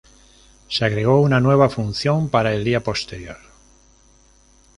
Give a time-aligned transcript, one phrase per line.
[0.67, 3.37] Se agregó una nueva función para el día posterior.